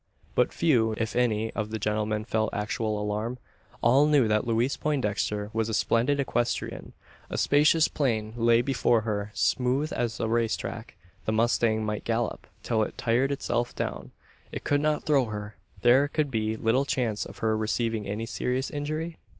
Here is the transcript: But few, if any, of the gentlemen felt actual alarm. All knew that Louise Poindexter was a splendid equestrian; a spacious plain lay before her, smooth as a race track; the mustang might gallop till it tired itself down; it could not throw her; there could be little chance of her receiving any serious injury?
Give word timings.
But 0.33 0.51
few, 0.51 0.93
if 0.97 1.15
any, 1.15 1.51
of 1.53 1.69
the 1.69 1.77
gentlemen 1.77 2.25
felt 2.25 2.55
actual 2.55 2.99
alarm. 2.99 3.37
All 3.83 4.07
knew 4.07 4.27
that 4.27 4.47
Louise 4.47 4.75
Poindexter 4.75 5.51
was 5.53 5.69
a 5.69 5.75
splendid 5.75 6.19
equestrian; 6.19 6.93
a 7.29 7.37
spacious 7.37 7.87
plain 7.87 8.33
lay 8.35 8.63
before 8.63 9.01
her, 9.01 9.29
smooth 9.35 9.93
as 9.93 10.19
a 10.19 10.27
race 10.27 10.57
track; 10.57 10.95
the 11.25 11.31
mustang 11.31 11.85
might 11.85 12.03
gallop 12.03 12.47
till 12.63 12.81
it 12.81 12.97
tired 12.97 13.31
itself 13.31 13.75
down; 13.75 14.09
it 14.51 14.63
could 14.63 14.81
not 14.81 15.03
throw 15.03 15.25
her; 15.25 15.55
there 15.83 16.07
could 16.07 16.31
be 16.31 16.55
little 16.57 16.83
chance 16.83 17.23
of 17.23 17.37
her 17.45 17.55
receiving 17.55 18.07
any 18.07 18.25
serious 18.25 18.71
injury? 18.71 19.19